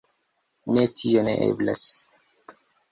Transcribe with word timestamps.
Ne, 0.77 0.85
tio 1.01 1.23
ne 1.29 1.37
eblas. 1.51 1.87